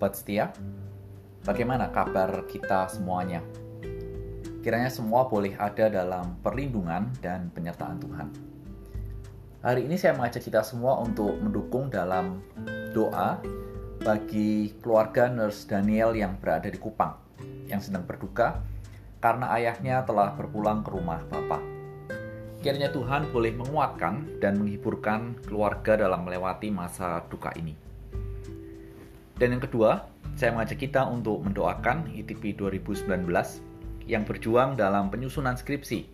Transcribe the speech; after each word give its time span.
Sobat 0.00 0.16
setia, 0.16 0.48
bagaimana 1.44 1.92
kabar 1.92 2.48
kita 2.48 2.88
semuanya? 2.88 3.44
Kiranya 4.64 4.88
semua 4.88 5.28
boleh 5.28 5.52
ada 5.60 5.92
dalam 5.92 6.40
perlindungan 6.40 7.12
dan 7.20 7.52
penyertaan 7.52 8.00
Tuhan. 8.00 8.32
Hari 9.60 9.84
ini 9.84 10.00
saya 10.00 10.16
mengajak 10.16 10.40
kita 10.40 10.64
semua 10.64 10.96
untuk 11.04 11.36
mendukung 11.36 11.92
dalam 11.92 12.40
doa 12.96 13.44
bagi 14.00 14.72
keluarga 14.80 15.28
Nurse 15.28 15.68
Daniel 15.68 16.16
yang 16.16 16.40
berada 16.40 16.72
di 16.72 16.80
Kupang, 16.80 17.20
yang 17.68 17.84
sedang 17.84 18.08
berduka 18.08 18.56
karena 19.20 19.52
ayahnya 19.52 20.00
telah 20.08 20.32
berpulang 20.32 20.80
ke 20.80 20.96
rumah 20.96 21.20
Bapak. 21.28 21.60
Kiranya 22.64 22.88
Tuhan 22.88 23.28
boleh 23.28 23.52
menguatkan 23.52 24.40
dan 24.40 24.64
menghiburkan 24.64 25.36
keluarga 25.44 26.00
dalam 26.00 26.24
melewati 26.24 26.72
masa 26.72 27.20
duka 27.28 27.52
ini. 27.52 27.89
Dan 29.40 29.56
yang 29.56 29.64
kedua, 29.64 30.04
saya 30.36 30.52
mengajak 30.52 30.84
kita 30.84 31.08
untuk 31.08 31.40
mendoakan 31.40 32.12
ITP 32.12 32.60
2019 32.60 33.08
yang 34.04 34.28
berjuang 34.28 34.76
dalam 34.76 35.08
penyusunan 35.08 35.56
skripsi. 35.56 36.04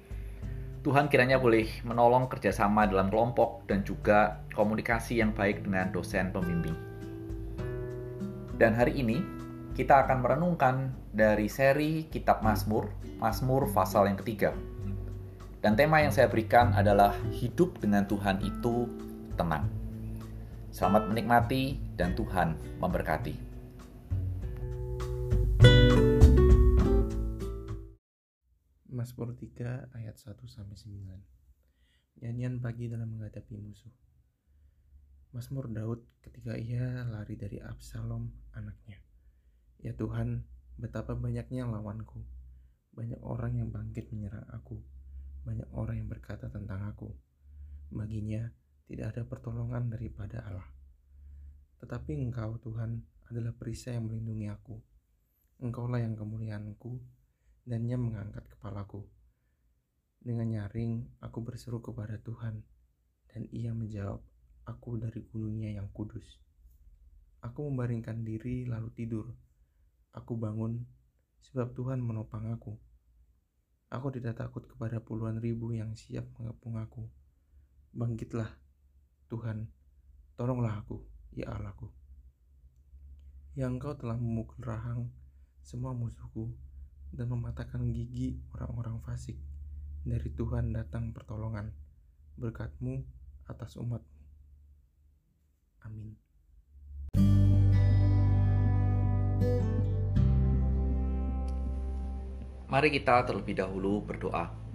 Tuhan 0.87 1.11
kiranya 1.11 1.43
boleh 1.43 1.67
menolong 1.83 2.31
kerjasama 2.31 2.87
dalam 2.87 3.11
kelompok 3.11 3.67
dan 3.67 3.83
juga 3.83 4.47
komunikasi 4.55 5.19
yang 5.19 5.35
baik 5.35 5.67
dengan 5.67 5.91
dosen 5.91 6.31
pembimbing. 6.31 6.79
Dan 8.55 8.79
hari 8.79 8.95
ini, 9.03 9.19
kita 9.75 10.07
akan 10.07 10.23
merenungkan 10.23 10.95
dari 11.11 11.51
seri 11.51 12.07
Kitab 12.07 12.47
Mazmur, 12.47 12.95
Mazmur 13.19 13.67
pasal 13.75 14.07
yang 14.07 14.23
ketiga. 14.23 14.55
Dan 15.59 15.75
tema 15.75 15.99
yang 15.99 16.15
saya 16.15 16.31
berikan 16.31 16.71
adalah 16.79 17.11
hidup 17.35 17.83
dengan 17.83 18.07
Tuhan 18.07 18.39
itu 18.47 18.87
tenang. 19.35 19.86
Selamat 20.77 21.09
menikmati 21.09 21.81
dan 21.97 22.13
Tuhan 22.13 22.53
memberkati. 22.85 23.33
Mazmur 28.93 29.33
3 29.33 29.89
ayat 29.97 30.21
1 30.21 30.37
sampai 30.45 30.77
9. 30.77 32.21
Nyanyian 32.21 32.61
pagi 32.61 32.93
dalam 32.93 33.09
menghadapi 33.09 33.57
musuh. 33.57 33.89
Mazmur 35.33 35.73
Daud 35.73 36.05
ketika 36.21 36.61
ia 36.61 37.09
lari 37.09 37.41
dari 37.41 37.57
Absalom 37.57 38.29
anaknya. 38.53 39.01
Ya 39.81 39.97
Tuhan, 39.97 40.45
betapa 40.77 41.17
banyaknya 41.17 41.65
lawanku. 41.65 42.21
Banyak 42.93 43.25
orang 43.25 43.65
yang 43.65 43.73
bangkit 43.73 44.13
menyerang 44.13 44.45
aku. 44.53 44.77
Banyak 45.41 45.73
orang 45.73 46.05
yang 46.05 46.09
berkata 46.13 46.53
tentang 46.53 46.85
aku. 46.85 47.17
Baginya, 47.89 48.53
tidak 48.87 49.15
ada 49.15 49.23
pertolongan 49.27 49.91
daripada 49.91 50.47
Allah. 50.47 50.71
Tetapi 51.83 52.23
Engkau, 52.23 52.57
Tuhan, 52.63 53.03
adalah 53.27 53.51
perisai 53.51 53.99
yang 53.99 54.07
melindungi 54.07 54.47
aku. 54.47 54.79
Engkaulah 55.59 55.99
yang 55.99 56.15
kemuliaanku, 56.15 57.03
dan 57.67 57.83
Ia 57.83 57.99
mengangkat 57.99 58.47
kepalaku. 58.47 59.03
Dengan 60.23 60.47
nyaring, 60.47 61.19
aku 61.19 61.39
berseru 61.43 61.83
kepada 61.83 62.23
Tuhan, 62.23 62.63
dan 63.27 63.43
Ia 63.51 63.75
menjawab 63.75 64.23
aku 64.67 65.03
dari 65.03 65.27
gunungnya 65.27 65.83
yang 65.83 65.91
kudus. 65.91 66.39
Aku 67.43 67.67
membaringkan 67.67 68.23
diri 68.23 68.67
lalu 68.67 68.91
tidur. 68.95 69.27
Aku 70.15 70.39
bangun, 70.39 70.87
sebab 71.43 71.75
Tuhan 71.75 72.03
menopang 72.03 72.51
aku. 72.55 72.79
Aku 73.91 74.11
tidak 74.11 74.39
takut 74.39 74.67
kepada 74.67 74.99
puluhan 74.99 75.39
ribu 75.39 75.71
yang 75.71 75.95
siap 75.95 76.27
mengepung 76.39 76.75
aku. 76.79 77.07
Bangkitlah, 77.95 78.51
Tuhan, 79.27 79.67
tolonglah 80.39 80.87
aku, 80.87 81.03
ya 81.35 81.51
Allahku. 81.51 81.91
Yang 83.59 83.71
engkau 83.83 83.93
telah 83.99 84.15
memukul 84.15 84.63
rahang 84.63 85.11
semua 85.67 85.91
musuhku 85.91 86.55
dan 87.11 87.27
mematahkan 87.35 87.83
gigi 87.91 88.39
orang-orang 88.55 89.03
fasik. 89.03 89.35
Dari 90.07 90.31
Tuhan 90.31 90.71
datang 90.71 91.11
pertolongan, 91.11 91.75
berkatmu 92.39 93.03
atas 93.51 93.75
umatmu. 93.75 94.23
Amin. 95.83 96.15
Mari 102.67 102.91
kita 102.95 103.27
terlebih 103.27 103.59
dahulu 103.59 104.07
berdoa. 104.07 104.66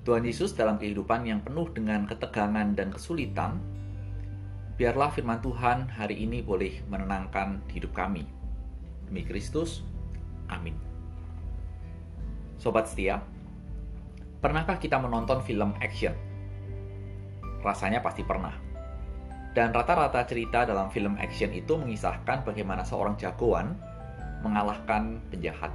Tuhan 0.00 0.24
Yesus 0.24 0.56
dalam 0.56 0.80
kehidupan 0.80 1.28
yang 1.28 1.44
penuh 1.44 1.68
dengan 1.76 2.08
ketegangan 2.08 2.72
dan 2.72 2.88
kesulitan, 2.88 3.60
biarlah 4.80 5.12
firman 5.12 5.44
Tuhan 5.44 5.92
hari 5.92 6.24
ini 6.24 6.40
boleh 6.40 6.80
menenangkan 6.88 7.60
hidup 7.68 7.92
kami. 7.92 8.24
Demi 9.04 9.28
Kristus, 9.28 9.84
amin. 10.48 10.72
Sobat 12.56 12.88
setia, 12.88 13.20
pernahkah 14.40 14.80
kita 14.80 14.96
menonton 14.96 15.44
film 15.44 15.76
action? 15.84 16.16
Rasanya 17.60 18.00
pasti 18.00 18.24
pernah. 18.24 18.56
Dan 19.52 19.76
rata-rata 19.76 20.24
cerita 20.24 20.64
dalam 20.64 20.88
film 20.88 21.20
action 21.20 21.52
itu 21.52 21.76
mengisahkan 21.76 22.48
bagaimana 22.48 22.88
seorang 22.88 23.20
jagoan 23.20 23.76
mengalahkan 24.40 25.20
penjahat 25.28 25.68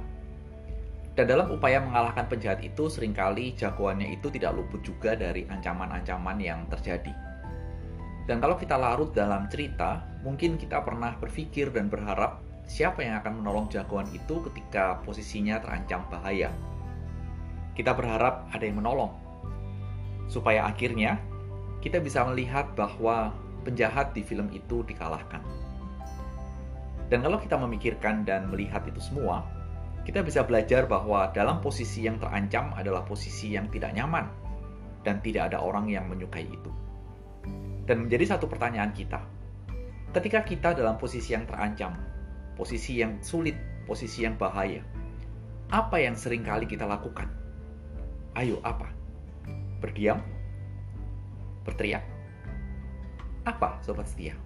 dan 1.16 1.24
dalam 1.32 1.48
upaya 1.48 1.80
mengalahkan 1.80 2.28
penjahat 2.28 2.60
itu, 2.60 2.92
sering 2.92 3.16
kali 3.16 3.56
jagoannya 3.56 4.20
itu 4.20 4.28
tidak 4.28 4.52
luput 4.52 4.84
juga 4.84 5.16
dari 5.16 5.48
ancaman-ancaman 5.48 6.36
yang 6.36 6.68
terjadi. 6.68 7.08
Dan 8.28 8.36
kalau 8.36 8.60
kita 8.60 8.76
larut 8.76 9.16
dalam 9.16 9.48
cerita, 9.48 10.04
mungkin 10.20 10.60
kita 10.60 10.84
pernah 10.84 11.16
berpikir 11.16 11.72
dan 11.72 11.88
berharap 11.88 12.44
siapa 12.68 13.00
yang 13.00 13.16
akan 13.24 13.40
menolong 13.40 13.72
jagoan 13.72 14.04
itu 14.12 14.44
ketika 14.50 15.00
posisinya 15.08 15.56
terancam 15.56 16.04
bahaya. 16.12 16.52
Kita 17.72 17.96
berharap 17.96 18.52
ada 18.52 18.64
yang 18.68 18.76
menolong, 18.84 19.16
supaya 20.28 20.68
akhirnya 20.68 21.16
kita 21.80 21.96
bisa 21.96 22.28
melihat 22.28 22.76
bahwa 22.76 23.32
penjahat 23.64 24.12
di 24.12 24.20
film 24.20 24.52
itu 24.52 24.84
dikalahkan. 24.84 25.40
Dan 27.08 27.24
kalau 27.24 27.40
kita 27.40 27.56
memikirkan 27.56 28.28
dan 28.28 28.52
melihat 28.52 28.84
itu 28.84 29.00
semua, 29.00 29.46
kita 30.06 30.22
bisa 30.22 30.46
belajar 30.46 30.86
bahwa 30.86 31.34
dalam 31.34 31.58
posisi 31.58 32.06
yang 32.06 32.22
terancam 32.22 32.70
adalah 32.78 33.02
posisi 33.02 33.58
yang 33.58 33.66
tidak 33.74 33.90
nyaman 33.90 34.30
dan 35.02 35.18
tidak 35.18 35.50
ada 35.50 35.58
orang 35.58 35.90
yang 35.90 36.06
menyukai 36.06 36.46
itu. 36.46 36.70
Dan 37.90 38.06
menjadi 38.06 38.38
satu 38.38 38.46
pertanyaan 38.46 38.94
kita, 38.94 39.18
ketika 40.14 40.46
kita 40.46 40.78
dalam 40.78 40.94
posisi 40.94 41.34
yang 41.34 41.42
terancam, 41.50 41.98
posisi 42.54 43.02
yang 43.02 43.18
sulit, 43.18 43.58
posisi 43.82 44.22
yang 44.22 44.38
bahaya, 44.38 44.78
apa 45.74 45.98
yang 45.98 46.14
sering 46.14 46.46
kali 46.46 46.70
kita 46.70 46.86
lakukan? 46.86 47.26
Ayo, 48.38 48.62
apa? 48.62 48.86
Berdiam? 49.82 50.22
Berteriak? 51.66 52.06
Apa, 53.42 53.82
sobat 53.82 54.06
setia? 54.06 54.38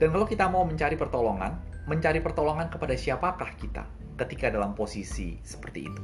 Dan 0.00 0.08
kalau 0.08 0.24
kita 0.24 0.48
mau 0.48 0.64
mencari 0.64 0.96
pertolongan, 0.96 1.52
mencari 1.84 2.24
pertolongan 2.24 2.72
kepada 2.72 2.96
siapakah 2.96 3.52
kita? 3.60 3.97
Ketika 4.18 4.50
dalam 4.50 4.74
posisi 4.74 5.38
seperti 5.46 5.80
itu. 5.86 6.02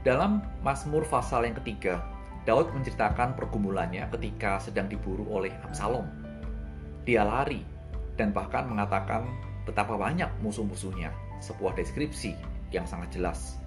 Dalam 0.00 0.40
Mazmur 0.64 1.04
pasal 1.08 1.44
yang 1.44 1.56
ketiga, 1.60 2.00
Daud 2.48 2.72
menceritakan 2.72 3.36
pergumulannya 3.36 4.08
ketika 4.16 4.56
sedang 4.56 4.88
diburu 4.88 5.28
oleh 5.28 5.52
Absalom. 5.60 6.08
Dia 7.04 7.24
lari 7.24 7.60
dan 8.16 8.32
bahkan 8.32 8.64
mengatakan 8.64 9.28
betapa 9.68 10.00
banyak 10.00 10.28
musuh-musuhnya, 10.40 11.12
sebuah 11.44 11.76
deskripsi 11.76 12.32
yang 12.72 12.88
sangat 12.88 13.12
jelas. 13.12 13.60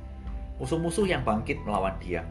Musuh-musuh 0.57 1.05
yang 1.05 1.21
bangkit 1.21 1.61
melawan 1.65 1.97
dia. 2.01 2.25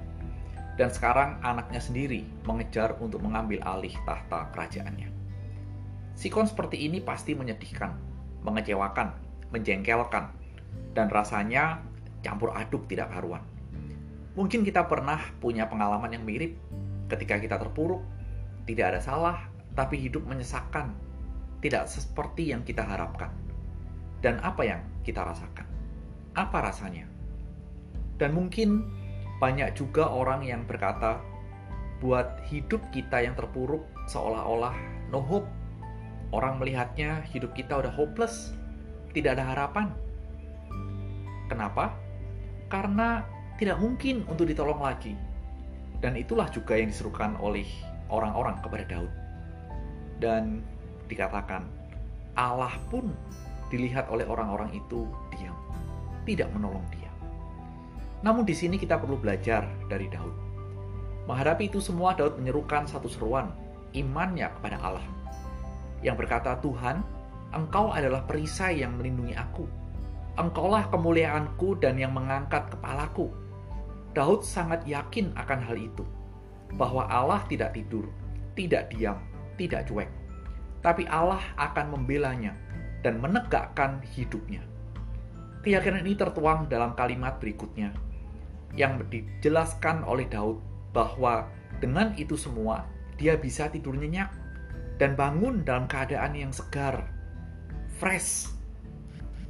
Dan 0.74 0.90
sekarang 0.90 1.38
anaknya 1.46 1.78
sendiri 1.78 2.26
mengejar 2.42 2.96
untuk 2.98 3.22
mengambil 3.22 3.62
alih 3.62 3.92
tahta 4.02 4.50
kerajaannya. 4.50 5.14
Sikon 6.18 6.48
seperti 6.50 6.90
ini 6.90 6.98
pasti 6.98 7.38
menyedihkan 7.38 8.11
mengecewakan, 8.42 9.14
menjengkelkan, 9.54 10.30
dan 10.92 11.06
rasanya 11.08 11.80
campur 12.22 12.54
aduk 12.54 12.86
tidak 12.86 13.10
karuan. 13.10 13.42
Mungkin 14.32 14.64
kita 14.64 14.88
pernah 14.88 15.20
punya 15.42 15.68
pengalaman 15.68 16.12
yang 16.14 16.24
mirip 16.24 16.56
ketika 17.12 17.36
kita 17.36 17.60
terpuruk, 17.60 18.00
tidak 18.64 18.96
ada 18.96 19.00
salah, 19.02 19.36
tapi 19.76 20.00
hidup 20.00 20.24
menyesakkan, 20.24 20.96
tidak 21.60 21.84
seperti 21.88 22.52
yang 22.52 22.64
kita 22.64 22.80
harapkan. 22.80 23.28
Dan 24.24 24.40
apa 24.40 24.62
yang 24.64 24.80
kita 25.04 25.20
rasakan? 25.20 25.66
Apa 26.32 26.64
rasanya? 26.64 27.04
Dan 28.16 28.32
mungkin 28.32 28.86
banyak 29.42 29.74
juga 29.74 30.08
orang 30.08 30.46
yang 30.46 30.62
berkata, 30.64 31.18
buat 31.98 32.42
hidup 32.50 32.82
kita 32.90 33.22
yang 33.22 33.38
terpuruk 33.38 33.86
seolah-olah 34.10 34.74
no 35.10 35.22
hope, 35.22 35.46
Orang 36.32 36.56
melihatnya 36.56 37.28
hidup 37.28 37.52
kita 37.52 37.76
udah 37.76 37.92
hopeless, 37.92 38.56
tidak 39.12 39.36
ada 39.36 39.44
harapan. 39.52 39.92
Kenapa? 41.52 41.92
Karena 42.72 43.20
tidak 43.60 43.76
mungkin 43.76 44.24
untuk 44.24 44.48
ditolong 44.48 44.80
lagi. 44.80 45.12
Dan 46.00 46.16
itulah 46.16 46.48
juga 46.48 46.74
yang 46.74 46.88
diserukan 46.88 47.36
oleh 47.36 47.68
orang-orang 48.08 48.56
kepada 48.64 48.84
Daud. 48.88 49.12
Dan 50.18 50.64
dikatakan 51.06 51.68
Allah 52.32 52.72
pun 52.88 53.12
dilihat 53.68 54.08
oleh 54.08 54.24
orang-orang 54.24 54.72
itu 54.72 55.04
diam, 55.36 55.56
tidak 56.24 56.48
menolong 56.56 56.84
dia. 56.96 57.12
Namun 58.24 58.48
di 58.48 58.56
sini 58.56 58.80
kita 58.80 58.96
perlu 58.96 59.20
belajar 59.20 59.68
dari 59.92 60.08
Daud. 60.08 60.32
Menghadapi 61.28 61.68
itu 61.68 61.78
semua, 61.78 62.16
Daud 62.16 62.40
menyerukan 62.40 62.88
satu 62.88 63.06
seruan, 63.06 63.52
imannya 63.92 64.48
kepada 64.58 64.80
Allah. 64.80 65.04
Yang 66.02 66.26
berkata, 66.26 66.58
Tuhan, 66.58 67.00
Engkau 67.54 67.94
adalah 67.94 68.26
perisai 68.26 68.82
yang 68.82 68.98
melindungi 68.98 69.38
aku. 69.38 69.64
Engkaulah 70.34 70.88
kemuliaanku 70.88 71.78
dan 71.78 72.00
yang 72.00 72.16
mengangkat 72.16 72.68
kepalaku. 72.72 73.30
Daud 74.12 74.44
sangat 74.44 74.84
yakin 74.84 75.32
akan 75.36 75.60
hal 75.62 75.76
itu, 75.78 76.04
bahwa 76.76 77.08
Allah 77.08 77.44
tidak 77.48 77.76
tidur, 77.76 78.08
tidak 78.58 78.92
diam, 78.92 79.20
tidak 79.56 79.88
cuek. 79.88 80.08
Tapi 80.82 81.06
Allah 81.08 81.40
akan 81.56 81.96
membelanya 81.96 82.56
dan 83.04 83.22
menegakkan 83.22 84.02
hidupnya. 84.16 84.64
Keyakinan 85.62 86.02
ini 86.02 86.18
tertuang 86.18 86.66
dalam 86.66 86.98
kalimat 86.98 87.38
berikutnya, 87.38 87.94
yang 88.74 88.98
dijelaskan 89.06 90.02
oleh 90.02 90.26
Daud 90.26 90.58
bahwa 90.90 91.46
dengan 91.78 92.12
itu 92.18 92.34
semua 92.34 92.88
dia 93.20 93.36
bisa 93.36 93.68
tidur 93.68 93.94
nyenyak 93.94 94.41
dan 94.96 95.16
bangun 95.16 95.64
dalam 95.64 95.88
keadaan 95.88 96.36
yang 96.36 96.52
segar, 96.52 97.06
fresh. 98.00 98.48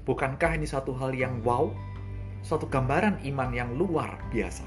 Bukankah 0.03 0.59
ini 0.59 0.67
satu 0.67 0.94
hal 0.99 1.15
yang 1.15 1.43
wow? 1.47 1.71
Suatu 2.43 2.67
gambaran 2.67 3.23
iman 3.23 3.50
yang 3.55 3.71
luar 3.79 4.19
biasa. 4.35 4.67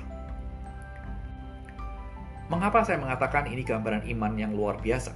Mengapa 2.47 2.85
saya 2.87 3.01
mengatakan 3.01 3.51
ini 3.51 3.65
gambaran 3.65 4.07
iman 4.15 4.33
yang 4.39 4.55
luar 4.55 4.79
biasa? 4.79 5.11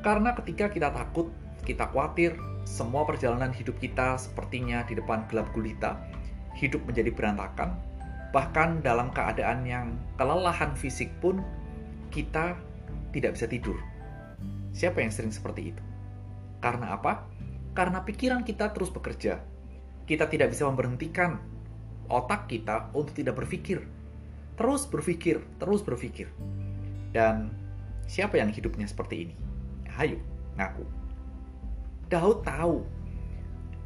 Karena 0.00 0.32
ketika 0.32 0.72
kita 0.72 0.88
takut, 0.88 1.28
kita 1.68 1.90
khawatir, 1.92 2.32
semua 2.64 3.04
perjalanan 3.04 3.52
hidup 3.52 3.76
kita 3.76 4.16
sepertinya 4.16 4.80
di 4.88 4.96
depan 4.96 5.28
gelap 5.28 5.52
gulita, 5.52 6.00
hidup 6.56 6.80
menjadi 6.88 7.12
berantakan, 7.12 7.76
Bahkan 8.30 8.86
dalam 8.86 9.10
keadaan 9.10 9.66
yang 9.66 9.98
kelelahan 10.14 10.70
fisik 10.78 11.10
pun 11.18 11.42
kita 12.14 12.54
tidak 13.10 13.34
bisa 13.34 13.46
tidur. 13.50 13.74
Siapa 14.70 15.02
yang 15.02 15.12
sering 15.12 15.34
seperti 15.34 15.74
itu? 15.74 15.82
Karena 16.62 16.94
apa? 16.94 17.26
Karena 17.74 18.02
pikiran 18.02 18.42
kita 18.42 18.70
terus 18.74 18.90
bekerja. 18.90 19.40
Kita 20.04 20.26
tidak 20.26 20.54
bisa 20.54 20.66
memberhentikan 20.66 21.38
otak 22.10 22.50
kita 22.50 22.90
untuk 22.92 23.14
tidak 23.14 23.38
berpikir. 23.38 23.86
Terus 24.58 24.84
berpikir, 24.90 25.40
terus 25.56 25.80
berpikir. 25.80 26.28
Dan 27.14 27.54
siapa 28.04 28.36
yang 28.36 28.50
hidupnya 28.50 28.84
seperti 28.84 29.30
ini? 29.30 29.34
Hayu, 29.94 30.18
ngaku. 30.58 30.84
Daud 32.10 32.42
tahu 32.42 32.82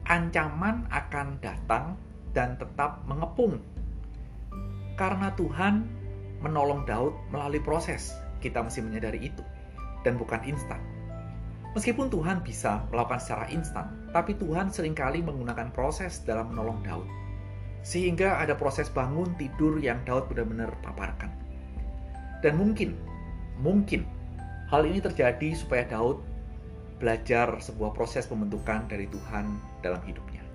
ancaman 0.09 0.89
akan 0.89 1.41
datang 1.41 1.97
dan 2.33 2.57
tetap 2.61 3.05
mengepung 3.07 3.61
karena 4.95 5.35
Tuhan 5.35 5.85
menolong 6.43 6.87
Daud 6.87 7.15
melalui 7.35 7.61
proses. 7.63 8.15
Kita 8.39 8.61
mesti 8.61 8.85
menyadari 8.85 9.25
itu. 9.25 9.43
Dan 10.05 10.21
bukan 10.21 10.45
instan. 10.45 10.79
Meskipun 11.75 12.07
Tuhan 12.07 12.47
bisa 12.47 12.87
melakukan 12.95 13.19
secara 13.19 13.51
instan, 13.51 13.91
tapi 14.15 14.39
Tuhan 14.39 14.71
sering 14.71 14.95
kali 14.95 15.19
menggunakan 15.27 15.75
proses 15.75 16.23
dalam 16.23 16.55
menolong 16.55 16.79
Daud. 16.87 17.09
Sehingga 17.83 18.39
ada 18.39 18.55
proses 18.55 18.87
bangun 18.87 19.35
tidur 19.35 19.83
yang 19.83 19.99
Daud 20.07 20.31
benar-benar 20.31 20.71
paparkan. 20.87 21.35
Dan 22.47 22.61
mungkin, 22.61 22.95
mungkin 23.59 24.07
hal 24.71 24.87
ini 24.87 25.03
terjadi 25.03 25.57
supaya 25.59 25.83
Daud 25.91 26.23
belajar 27.03 27.59
sebuah 27.59 27.91
proses 27.91 28.31
pembentukan 28.31 28.87
dari 28.87 29.11
Tuhan 29.11 29.59
dalam 29.83 30.01
hidupnya. 30.07 30.47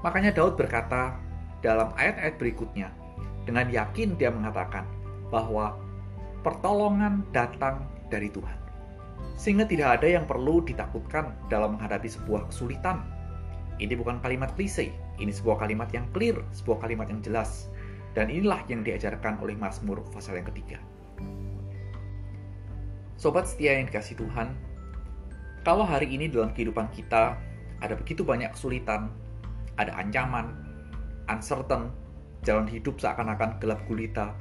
Makanya 0.00 0.32
Daud 0.32 0.56
berkata 0.56 1.20
dalam 1.60 1.92
ayat-ayat 2.00 2.40
berikutnya, 2.40 2.88
dengan 3.44 3.68
yakin 3.68 4.16
dia 4.16 4.32
mengatakan 4.32 4.88
bahwa 5.28 5.76
pertolongan 6.40 7.20
datang 7.36 7.84
dari 8.10 8.28
Tuhan. 8.28 8.58
Sehingga 9.38 9.64
tidak 9.64 10.02
ada 10.02 10.08
yang 10.20 10.28
perlu 10.28 10.60
ditakutkan 10.60 11.32
dalam 11.48 11.78
menghadapi 11.78 12.10
sebuah 12.10 12.50
kesulitan. 12.52 13.00
Ini 13.80 13.96
bukan 13.96 14.20
kalimat 14.20 14.52
klise, 14.52 14.92
ini 15.16 15.32
sebuah 15.32 15.64
kalimat 15.64 15.88
yang 15.96 16.04
clear, 16.12 16.36
sebuah 16.52 16.84
kalimat 16.84 17.08
yang 17.08 17.24
jelas. 17.24 17.72
Dan 18.12 18.28
inilah 18.28 18.60
yang 18.68 18.84
diajarkan 18.84 19.40
oleh 19.40 19.56
Mazmur 19.56 20.04
pasal 20.12 20.36
yang 20.42 20.50
ketiga. 20.52 20.76
Sobat 23.16 23.48
setia 23.48 23.80
yang 23.80 23.88
dikasih 23.88 24.20
Tuhan, 24.20 24.52
kalau 25.60 25.84
hari 25.84 26.08
ini 26.08 26.24
dalam 26.28 26.56
kehidupan 26.56 26.88
kita 26.88 27.36
ada 27.84 27.94
begitu 27.96 28.24
banyak 28.24 28.48
kesulitan, 28.56 29.12
ada 29.76 29.92
ancaman, 29.96 30.56
uncertain, 31.28 31.92
jalan 32.44 32.64
hidup 32.64 32.96
seakan-akan 32.96 33.60
gelap 33.60 33.80
gulita. 33.84 34.32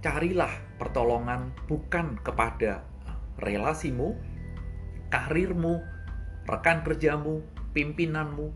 Carilah 0.00 0.52
pertolongan 0.76 1.54
bukan 1.70 2.18
kepada 2.22 2.82
relasimu, 3.42 4.14
karirmu, 5.10 5.82
rekan 6.46 6.82
kerjamu, 6.82 7.42
pimpinanmu, 7.74 8.50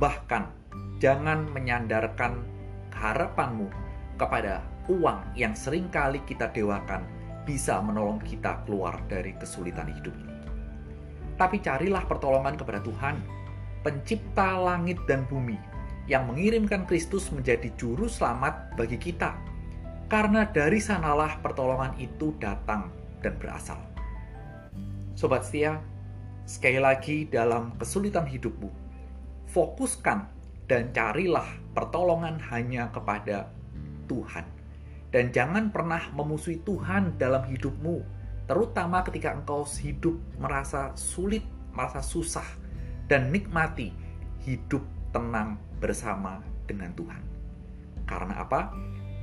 bahkan 0.00 0.50
jangan 0.98 1.46
menyandarkan 1.50 2.42
harapanmu 2.94 3.68
kepada 4.16 4.62
uang 4.86 5.20
yang 5.34 5.56
sering 5.56 5.90
kali 5.90 6.22
kita 6.28 6.52
dewakan 6.52 7.02
bisa 7.44 7.80
menolong 7.80 8.20
kita 8.24 8.64
keluar 8.64 8.96
dari 9.08 9.36
kesulitan 9.36 9.88
hidup 9.92 10.14
ini. 10.16 10.36
Tapi 11.34 11.60
carilah 11.60 12.06
pertolongan 12.06 12.54
kepada 12.54 12.80
Tuhan, 12.80 13.20
pencipta 13.82 14.56
langit 14.56 14.96
dan 15.04 15.26
bumi, 15.28 15.58
yang 16.06 16.28
mengirimkan 16.28 16.84
Kristus 16.84 17.28
menjadi 17.32 17.72
juru 17.76 18.08
selamat 18.08 18.76
bagi 18.76 18.96
kita. 18.96 19.34
Karena 20.14 20.46
dari 20.46 20.78
sanalah 20.78 21.42
pertolongan 21.42 21.98
itu 21.98 22.38
datang 22.38 22.86
dan 23.18 23.34
berasal. 23.34 23.82
Sobat 25.18 25.42
setia, 25.42 25.82
sekali 26.46 26.78
lagi 26.78 27.26
dalam 27.26 27.74
kesulitan 27.82 28.22
hidupmu, 28.22 28.70
fokuskan 29.50 30.22
dan 30.70 30.94
carilah 30.94 31.58
pertolongan 31.74 32.38
hanya 32.46 32.94
kepada 32.94 33.50
Tuhan. 34.06 34.46
Dan 35.10 35.34
jangan 35.34 35.74
pernah 35.74 36.06
memusuhi 36.14 36.62
Tuhan 36.62 37.18
dalam 37.18 37.50
hidupmu, 37.50 38.06
terutama 38.46 39.02
ketika 39.02 39.34
engkau 39.34 39.66
hidup 39.66 40.14
merasa 40.38 40.94
sulit, 40.94 41.42
merasa 41.74 41.98
susah, 41.98 42.46
dan 43.10 43.34
nikmati 43.34 43.90
hidup 44.46 44.86
tenang 45.10 45.58
bersama 45.82 46.38
dengan 46.70 46.94
Tuhan. 46.94 47.22
Karena 48.06 48.46
apa? 48.46 48.70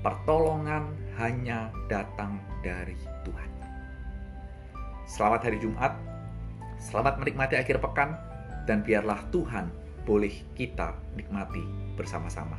Pertolongan 0.02 0.98
hanya 1.22 1.70
datang 1.86 2.42
dari 2.66 2.98
Tuhan. 3.22 3.50
Selamat 5.06 5.46
hari 5.46 5.62
Jumat, 5.62 5.94
selamat 6.82 7.22
menikmati 7.22 7.54
akhir 7.54 7.78
pekan, 7.78 8.18
dan 8.66 8.82
biarlah 8.82 9.22
Tuhan 9.30 9.70
boleh 10.02 10.34
kita 10.58 10.98
nikmati 11.14 11.62
bersama-sama. 11.94 12.58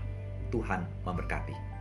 Tuhan 0.55 0.87
memberkati. 1.03 1.72